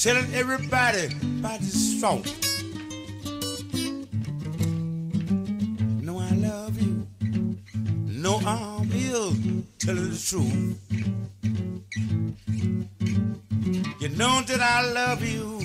[0.00, 1.08] telling everybody
[1.40, 2.24] about this song.
[6.00, 7.06] No, I love you.
[8.06, 9.34] No, I'm ill,
[9.78, 10.80] telling the truth.
[14.00, 15.60] You know that I love you.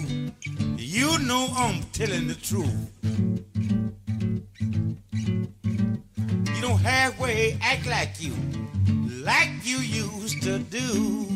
[0.75, 2.91] You know I'm telling the truth.
[6.55, 8.33] You don't halfway act like you,
[9.23, 11.34] like you used to do.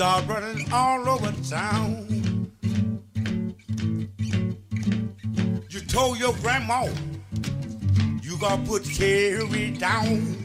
[0.00, 2.06] Stop running all over town.
[5.68, 6.88] You told your grandma
[8.22, 10.39] you gotta put Carrie down.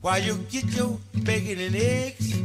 [0.00, 2.40] While you get your bacon and eggs.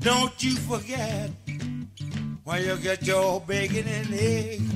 [0.00, 1.30] Don't you forget
[2.44, 4.72] while you get your bacon and eggs.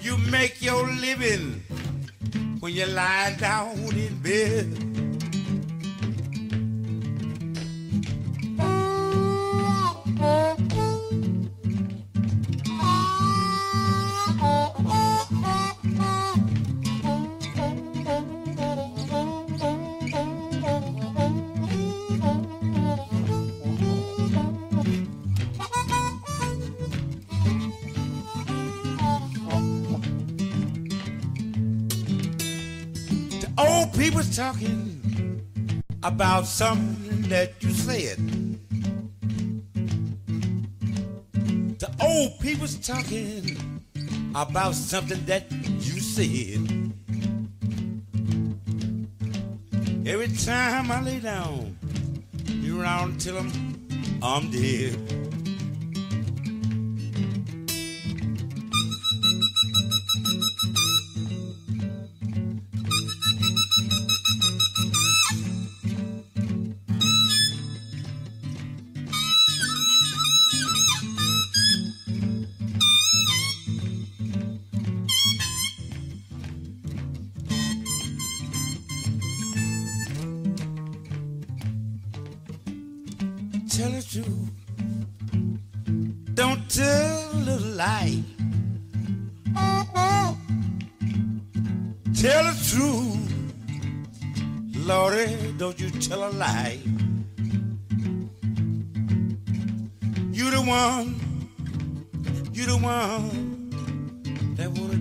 [0.00, 1.62] You make your living
[2.60, 4.81] when you lie down in bed.
[34.52, 35.42] Talking
[36.02, 38.18] about something that you said.
[41.78, 43.56] The old people's talking
[44.34, 46.92] about something that you said.
[50.06, 51.76] Every time I lay down,
[52.46, 53.52] you around till I'm,
[54.22, 55.31] I'm dead.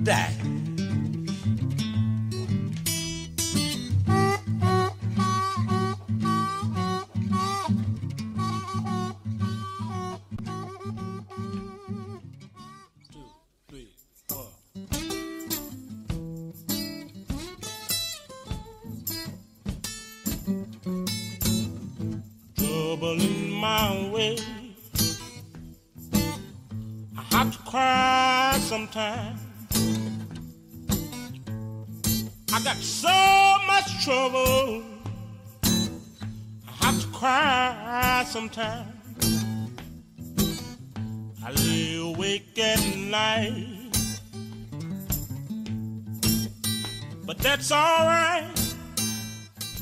[0.03, 0.50] Die.
[38.31, 38.87] Sometimes.
[41.43, 43.91] Awake at night.
[47.25, 47.71] But that's.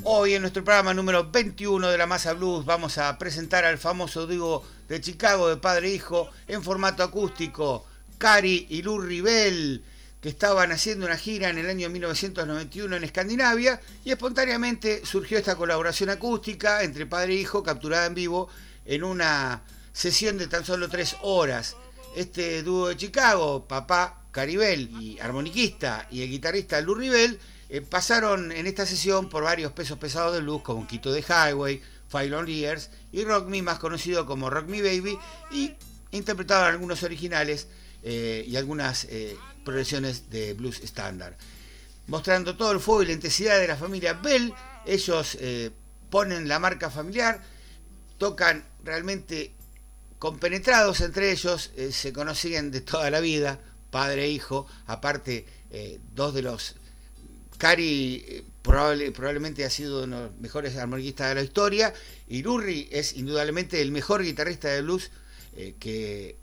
[0.04, 4.26] Hoy en nuestro programa número 21 de la Masa Blues vamos a presentar al famoso
[4.26, 7.86] dúo de Chicago de padre e hijo en formato acústico,
[8.18, 9.84] Cari y Lou Ribel,
[10.22, 15.56] que estaban haciendo una gira en el año 1991 en Escandinavia y espontáneamente surgió esta
[15.56, 18.50] colaboración acústica entre padre e hijo capturada en vivo
[18.86, 19.64] en una
[19.94, 21.78] sesión de tan solo tres horas.
[22.16, 27.40] Este dúo de Chicago, papá Caribel y armoniquista y el guitarrista Lou Ribel,
[27.70, 31.82] eh, pasaron en esta sesión por varios pesos pesados de blues como Quito de Highway,
[32.10, 35.18] Five Long Years y Rock Me, más conocido como Rock Me Baby,
[35.52, 35.74] y
[36.12, 37.68] interpretaban algunos originales
[38.02, 39.38] eh, y algunas eh,
[39.70, 41.38] progresiones de blues estándar.
[42.08, 44.54] Mostrando todo el fuego y la intensidad de la familia Bell,
[44.86, 45.38] ellos
[46.10, 47.42] ponen la marca familiar,
[48.18, 49.54] tocan realmente
[50.18, 53.60] compenetrados entre ellos, se conocían de toda la vida,
[53.92, 55.46] padre e hijo, aparte
[56.16, 56.76] dos de los
[57.60, 61.94] Cari eh, probablemente ha sido uno de los mejores armonistas de la historia
[62.28, 65.12] y Lurri es indudablemente el mejor guitarrista de blues
[65.58, 66.38] eh, que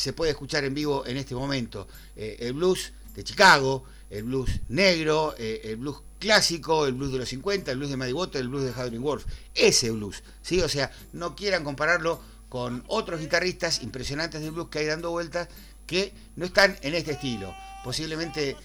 [0.00, 1.86] se puede escuchar en vivo en este momento.
[2.16, 7.28] Eh, el blues de Chicago, el blues negro, el blues clásico, el blues de los
[7.28, 9.24] 50, el blues de Muddy el blues de Howlin' Wolf,
[9.54, 10.60] ese blues, ¿sí?
[10.60, 15.48] O sea, no quieran compararlo con otros guitarristas impresionantes de blues que hay dando vueltas
[15.86, 17.54] que no están en este estilo.
[17.84, 18.56] Posiblemente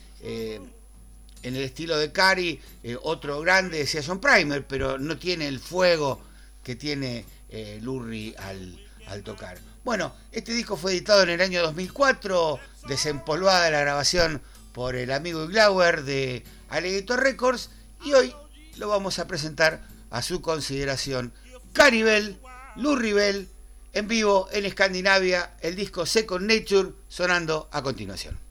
[1.46, 5.60] en el estilo de Cari, eh, otro grande decía John Primer, pero no tiene el
[5.60, 6.20] fuego
[6.64, 9.58] que tiene eh, Lurri al, al, tocar.
[9.84, 14.42] Bueno, este disco fue editado en el año 2004, desempolvada la grabación
[14.74, 17.70] por el amigo Glauer de Alligator Records,
[18.04, 18.36] y hoy
[18.78, 21.34] lo vamos a presentar a su consideración.
[21.74, 22.40] Caribel,
[22.76, 23.50] Lurri Bell,
[23.94, 28.45] en vivo en Escandinavia, el disco Second Nature, sonando a continuación.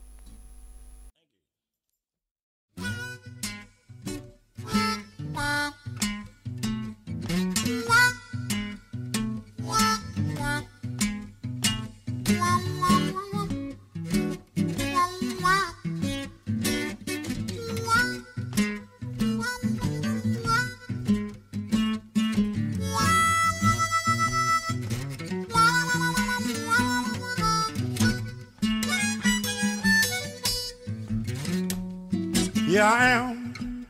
[32.75, 33.87] Here I am,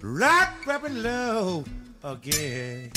[0.00, 1.62] right rapping low
[2.02, 2.90] again.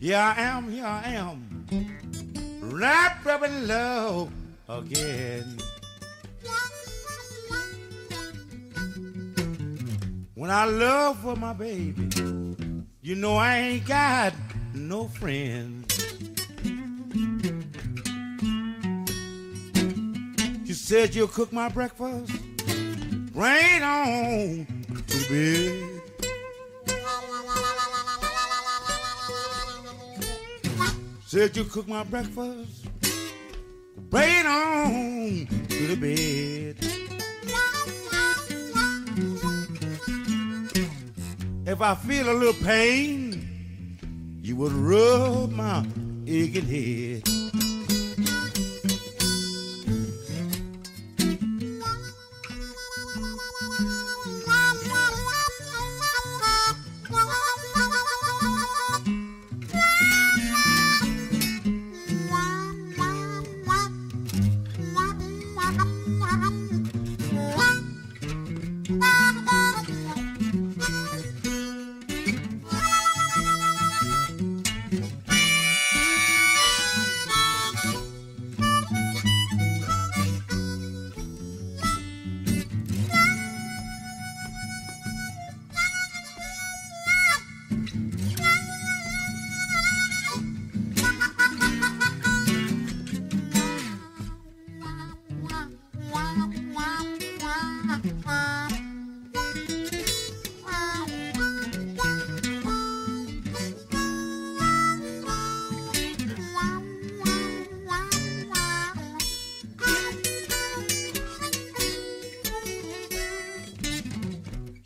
[0.00, 1.66] Here I am, here I am,
[2.62, 4.28] right rapping low
[4.68, 5.56] again.
[10.34, 12.08] When I love for my baby,
[13.02, 14.32] you know I ain't got
[14.74, 15.77] no friends.
[20.88, 22.32] Said you'll cook my breakfast.
[23.34, 24.66] Rain on
[25.06, 26.00] to bed.
[31.26, 32.86] Said you'll cook my breakfast.
[34.10, 36.78] Rain on to the bed.
[41.66, 45.84] If I feel a little pain, you would rub my
[46.26, 47.37] aching head.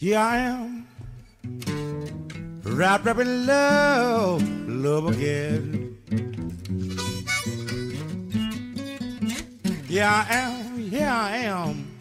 [0.02, 0.84] Here I am,
[2.64, 5.96] wrapped up in love, love again.
[9.86, 12.00] Here I am, here I am,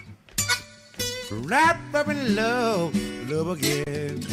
[1.44, 2.96] wrapped up in love,
[3.30, 4.26] love again.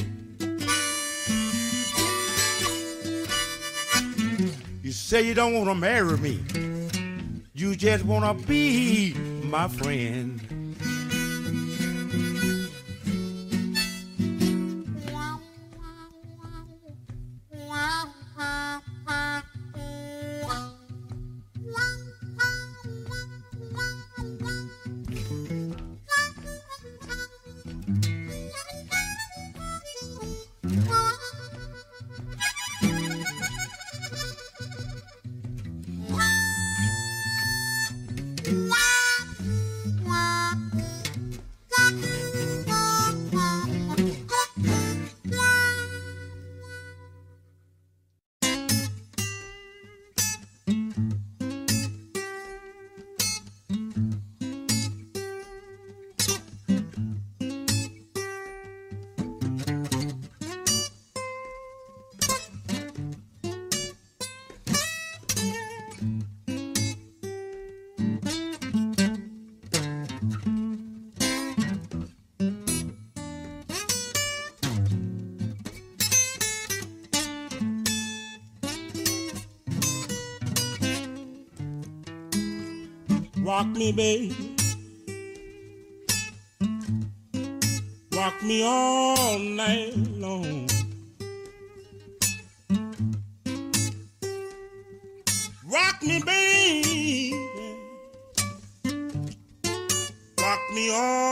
[4.83, 6.41] You say you don't want to marry me,
[7.53, 9.13] you just want to be
[9.45, 10.38] my friend.
[83.59, 84.55] Rock me, baby.
[88.13, 90.69] Rock me all night long.
[95.67, 97.35] Rock me, baby.
[100.41, 101.28] Rock me all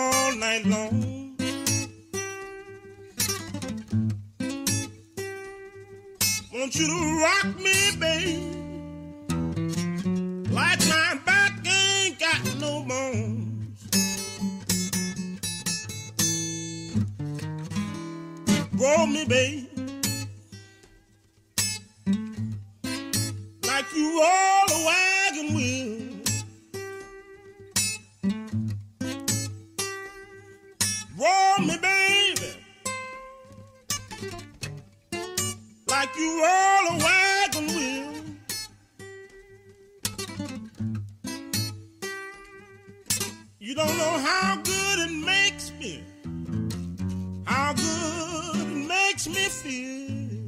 [49.86, 50.45] me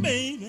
[0.00, 0.39] me,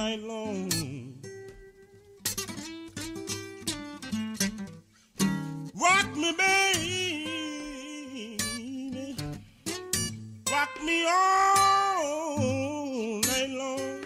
[0.00, 0.70] night long.
[5.74, 7.16] Rock me, baby.
[10.50, 12.00] Rock me all
[13.30, 14.00] night long.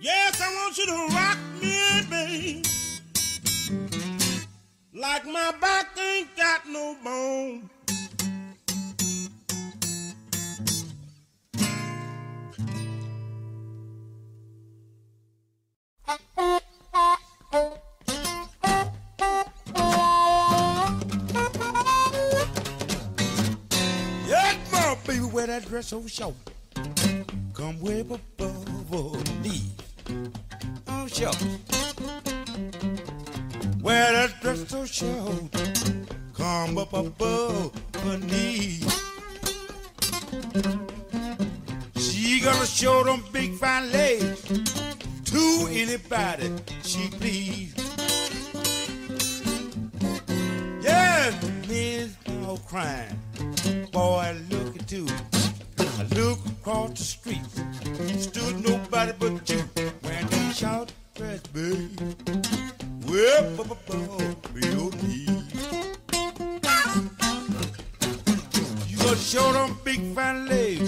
[0.00, 1.76] Yes, I want you to rock me,
[2.14, 2.62] baby.
[4.94, 7.70] Like my back ain't got no bone.
[25.92, 26.34] Over short.
[27.54, 29.72] Come way above knees.
[30.86, 31.30] Oh, sure.
[33.80, 35.50] Wear that dress so short.
[36.34, 38.84] Come up above her knees.
[41.96, 44.42] She gonna show them big fine legs
[45.24, 46.52] to anybody
[46.82, 47.74] she please.
[50.82, 51.32] Yeah,
[51.68, 52.16] men's
[52.46, 53.18] all crying.
[53.92, 55.06] Boy, look at you.
[55.98, 58.20] I look across the street.
[58.20, 59.58] Stood nobody but you.
[60.02, 61.98] When they shout, dress, babe.
[63.04, 65.58] Well, up above your knees.
[68.86, 70.87] You gonna show them big fine legs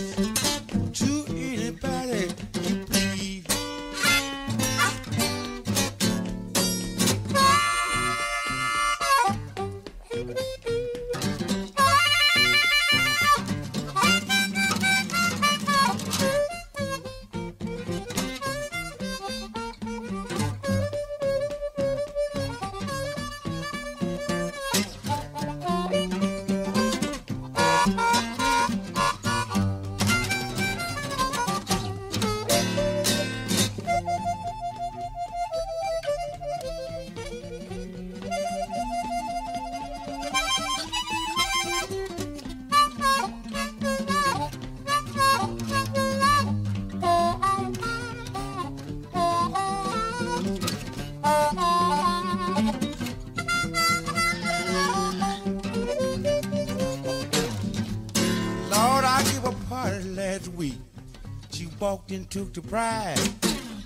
[62.11, 63.19] In, took the pride.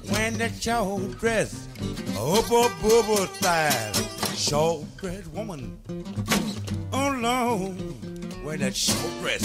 [0.08, 1.68] When that short dress,
[2.16, 3.92] up a bubble style.
[4.34, 5.78] Short dress woman,
[6.90, 7.76] alone.
[8.42, 9.42] Wear that short dress.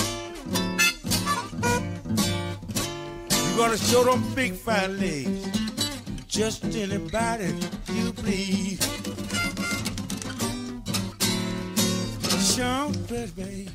[3.51, 5.45] You gotta show them big fine legs.
[6.27, 7.53] Just anybody
[7.91, 8.79] you please.
[12.55, 13.69] Short dress, babe.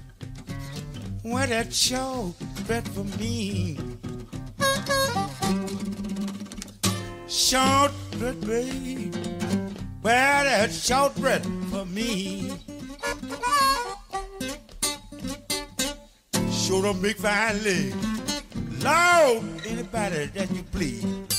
[1.23, 2.37] Wear that short
[2.67, 3.79] dress for me.
[7.55, 9.14] Short dress, babe.
[10.03, 12.51] Wear that short dress for me.
[16.51, 17.95] Show them big fine legs.
[18.83, 21.34] Lord, anybody that you please.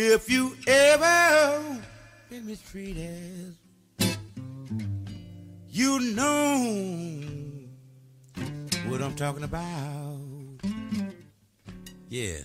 [0.00, 1.82] If you ever
[2.30, 3.56] been mistreated,
[5.68, 7.20] you know
[8.86, 10.20] what I'm talking about.
[12.08, 12.44] Yeah.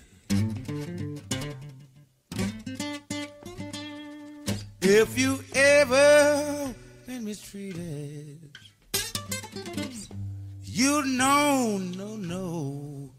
[4.82, 6.74] If you ever
[7.06, 8.40] been mistreated,
[10.64, 13.12] you know, no, no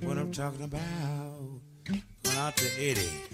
[0.00, 1.60] what I'm talking about.
[1.84, 3.25] Going out to Eddie.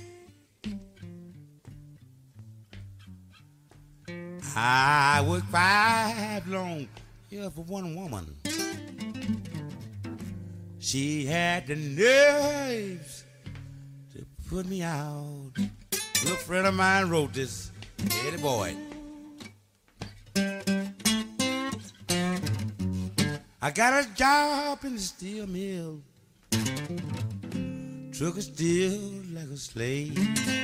[4.55, 6.87] I worked five long
[7.31, 8.37] years for one woman.
[10.79, 13.25] She had the nerves
[14.15, 15.53] to put me out.
[15.57, 17.71] A good friend of mine wrote this,
[18.27, 18.77] Eddie Boy.
[23.63, 26.01] I got a job in the steel mill.
[28.13, 29.01] Took a steel
[29.33, 30.62] like a slave.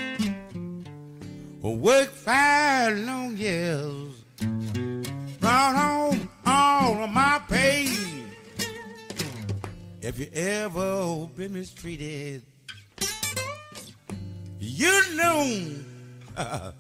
[1.61, 4.25] Worked five long years.
[5.41, 7.89] Brought home all of my pay.
[10.01, 12.43] If you ever been mistreated,
[14.61, 15.45] you know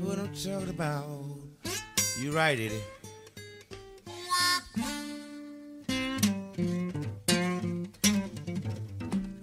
[0.00, 1.26] what I'm talking about.
[2.18, 2.82] You right, Eddie.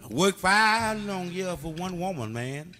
[0.03, 2.75] I worked five long years for one woman, man.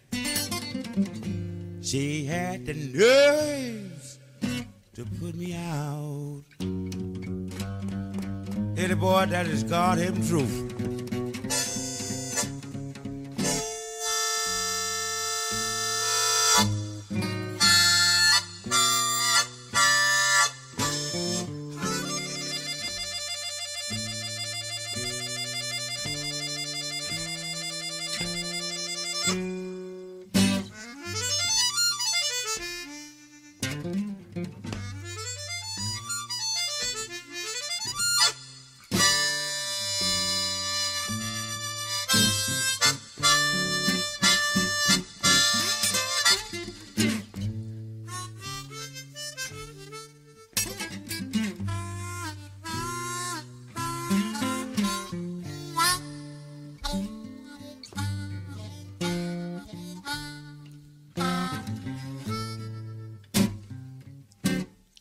[1.87, 4.19] She had the nerves
[4.93, 6.43] to put me out.
[8.77, 10.67] Eddie boy, that is God heaven truth.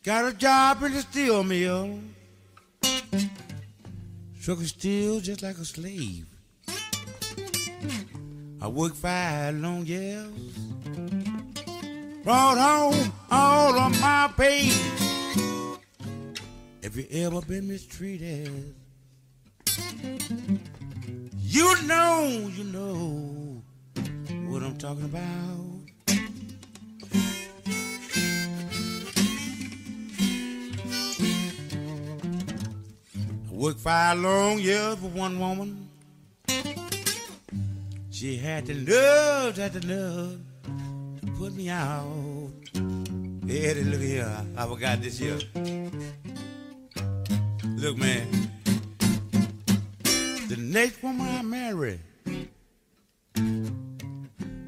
[0.06, 1.98] Got a job in the steel mill.
[4.38, 6.26] Struck a steel just like a slave.
[8.60, 10.30] I worked five long years.
[12.22, 14.70] Brought home all of my pay.
[16.82, 18.76] If you ever been mistreated,
[21.40, 23.60] you know, you know
[24.52, 25.95] what I'm talking about.
[33.66, 35.88] Worked five long years for one woman.
[38.12, 40.38] She had the nerve, had the nerve
[41.20, 42.52] to put me out.
[43.42, 44.30] Eddie, look here.
[44.56, 45.40] I forgot this year.
[47.74, 48.52] Look, man.
[50.48, 51.98] The next woman I marry,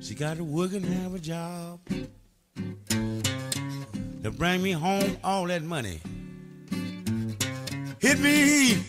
[0.00, 1.78] she got to work and have a job
[4.24, 6.00] to bring me home all that money.
[8.00, 8.80] Hit me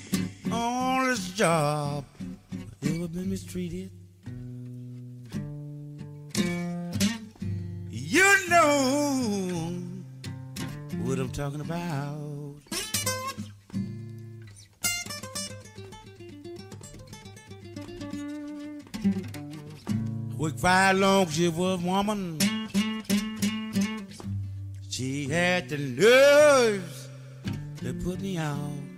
[0.51, 2.05] on this job.
[2.83, 3.89] Ever been mistreated?
[7.89, 9.73] You know
[11.03, 12.55] what I'm talking about.
[20.37, 22.37] Quick five long she was woman.
[24.87, 27.09] She had the nerves
[27.77, 28.88] to put me out.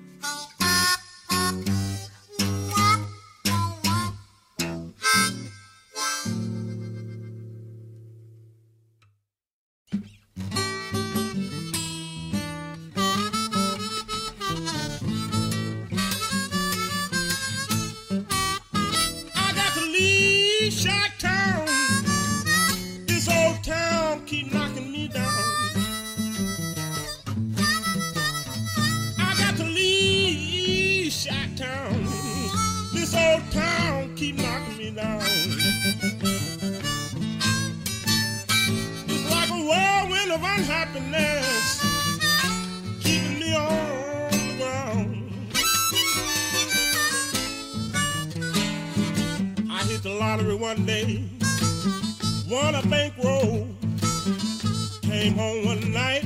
[55.51, 56.23] on one night,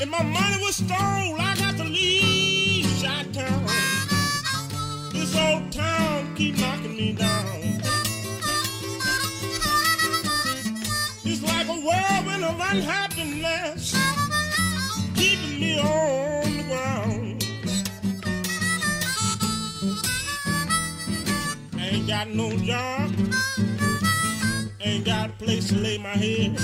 [0.00, 1.36] and my money was stole.
[1.38, 3.66] I got to leave Shot Town.
[5.12, 7.80] This old town keep knocking me down.
[11.24, 13.94] It's like a whirlwind of unhappiness,
[15.14, 17.44] keeping me on the ground.
[21.78, 23.10] I ain't got no job,
[24.80, 26.58] ain't got a place to lay my head.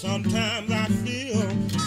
[0.00, 1.40] Sometimes I feel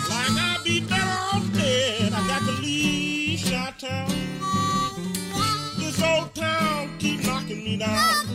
[0.07, 2.13] like I'd be better off dead.
[2.13, 4.07] I got to leave Chi Town.
[5.79, 8.32] This old town keep knocking me down.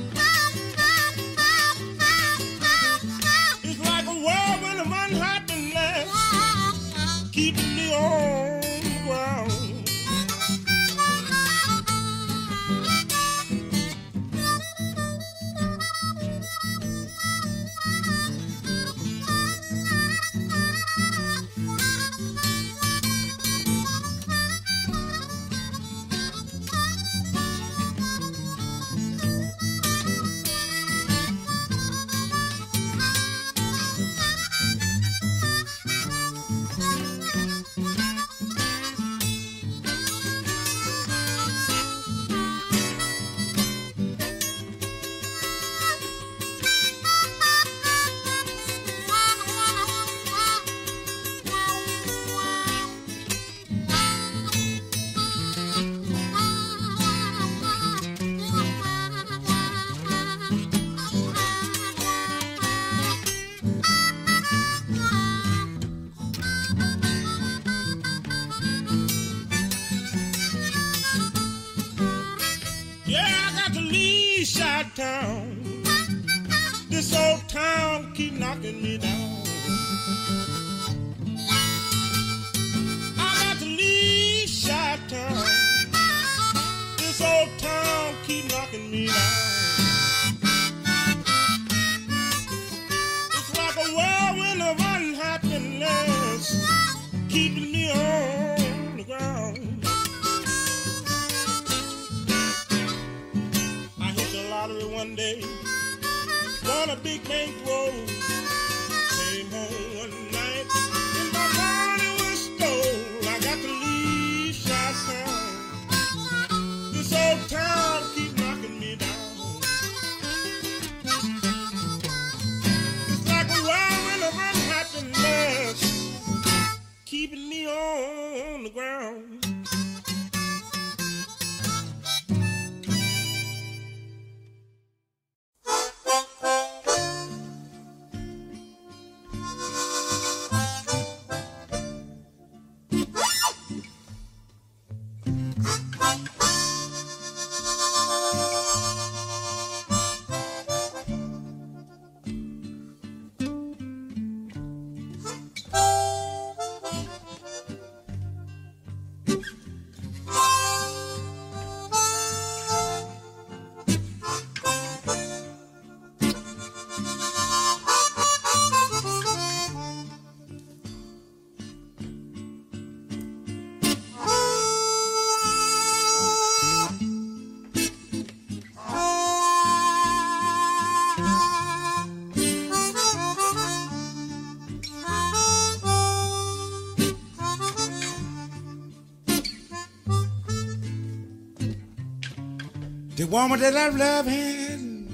[193.30, 195.06] Woman that I'm loving,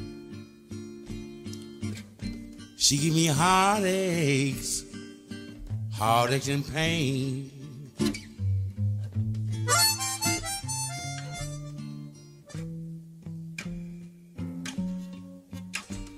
[2.77, 4.85] she give me heartaches,
[5.93, 7.51] heartaches and pain.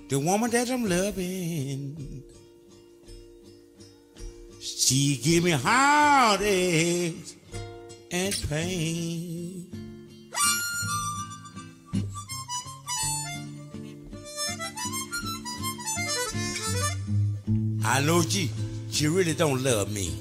[0.08, 2.22] The woman that I'm loving,
[4.60, 7.36] she give me heartaches
[8.10, 9.35] and pain.
[17.88, 18.50] I know she,
[18.90, 20.12] she really don't love me.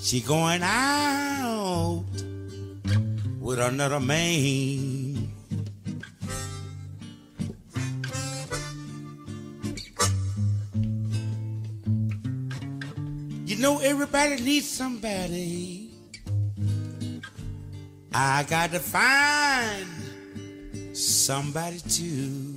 [0.00, 2.02] She going out
[3.40, 5.28] with another man.
[13.44, 15.90] You know everybody needs somebody.
[18.14, 19.86] I got to find
[20.96, 22.53] somebody too.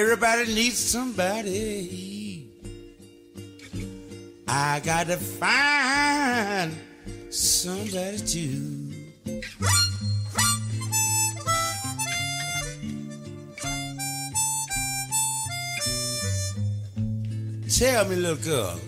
[0.00, 2.48] Everybody needs somebody.
[4.48, 6.74] I gotta find
[7.28, 8.94] somebody too.
[17.68, 18.80] Tell me, little girl,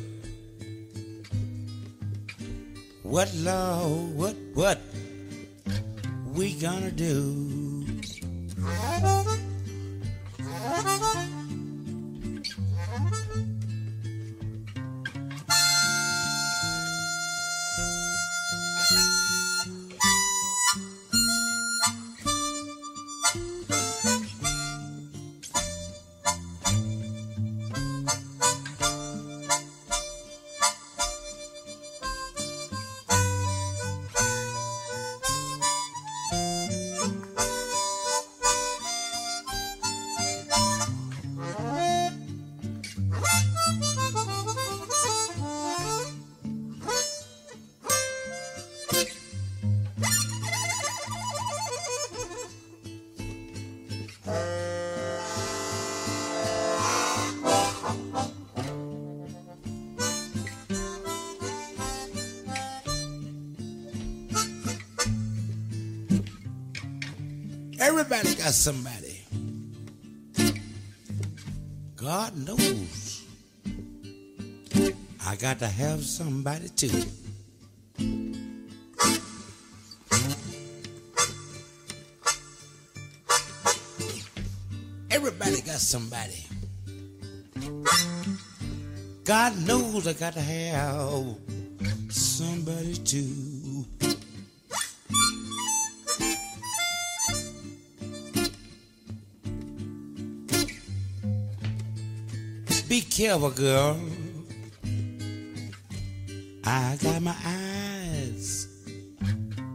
[3.02, 4.80] what law, what, what
[6.34, 7.86] we gonna do?
[67.92, 69.20] Everybody got somebody.
[71.94, 73.22] God knows.
[75.26, 76.88] I got to have somebody too.
[85.10, 86.46] Everybody got somebody.
[89.24, 91.36] God knows I got to have
[92.08, 93.41] somebody too.
[103.14, 104.00] Be careful, girl.
[106.64, 108.68] I got my eyes,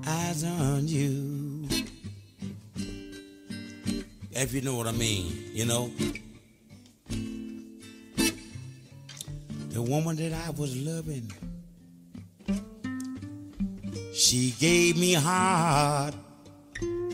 [0.08, 1.68] eyes on you.
[4.32, 5.92] If you know what I mean, you know.
[9.70, 11.32] The woman that I was loving,
[14.14, 16.16] she gave me heart,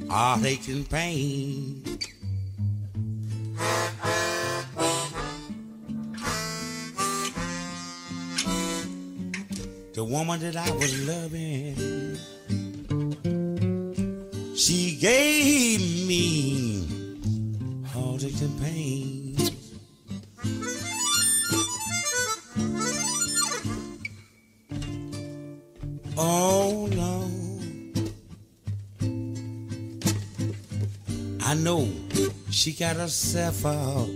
[0.09, 1.92] heartache and pain.
[10.13, 11.73] Woman that I was loving.
[14.55, 16.85] She gave me
[17.91, 19.35] heartache and pain.
[26.15, 27.17] Oh no.
[31.41, 31.89] I know
[32.51, 34.09] she got herself out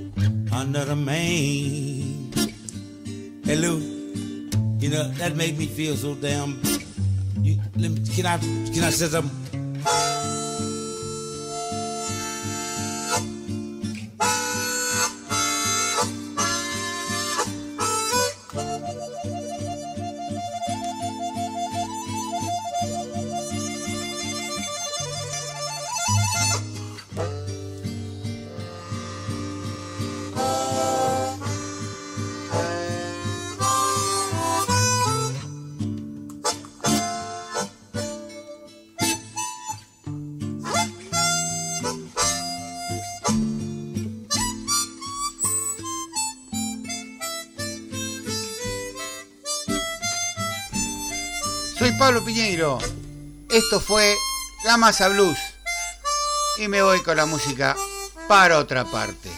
[0.52, 2.32] under the main.
[3.44, 3.56] Hey
[5.04, 6.60] That made me feel so damn.
[7.42, 10.17] You, me, can I can I say something?
[53.50, 54.16] Esto fue
[54.64, 55.40] La Masa Blues.
[56.60, 57.76] Y me voy con la música
[58.28, 59.32] para otra parte.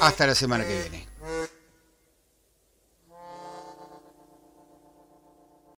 [0.00, 1.01] Hasta la semana que viene.